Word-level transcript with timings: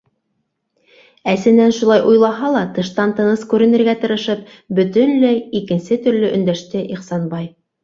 Әсенән 1.33 1.73
шулай 1.79 2.01
уйлаһа 2.11 2.49
ла 2.55 2.63
тыштан 2.79 3.13
тыныс 3.21 3.45
күренергә 3.53 3.95
тырышып, 4.07 4.43
бөтөнләй 4.81 5.39
икенсе 5.63 6.01
төрлө 6.09 6.35
өндәште 6.41 6.85
Ихсанбай: 6.99 7.51